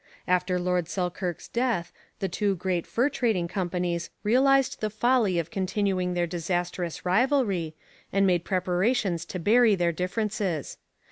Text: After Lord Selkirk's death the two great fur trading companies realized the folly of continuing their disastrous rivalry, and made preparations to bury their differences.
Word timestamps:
After 0.27 0.57
Lord 0.57 0.89
Selkirk's 0.89 1.47
death 1.47 1.93
the 2.21 2.27
two 2.27 2.55
great 2.55 2.87
fur 2.87 3.07
trading 3.07 3.47
companies 3.47 4.09
realized 4.23 4.79
the 4.81 4.89
folly 4.89 5.37
of 5.37 5.51
continuing 5.51 6.15
their 6.15 6.25
disastrous 6.25 7.05
rivalry, 7.05 7.75
and 8.11 8.25
made 8.25 8.43
preparations 8.43 9.25
to 9.25 9.37
bury 9.37 9.75
their 9.75 9.91
differences. 9.91 10.79